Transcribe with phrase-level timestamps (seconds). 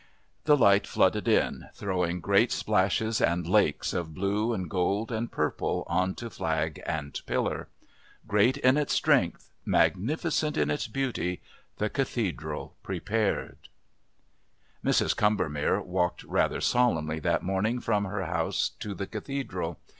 [0.45, 5.83] The light flooded in, throwing great splashes and lakes of blue and gold and purple
[5.85, 7.67] on to flag and pillar.
[8.27, 11.39] Great in its strength, magnificent in its beauty,
[11.77, 13.69] the Cathedral prepared....
[14.83, 15.15] Mrs.
[15.15, 19.77] Combermere walked rather solemnly that morning from her house to the Cathedral.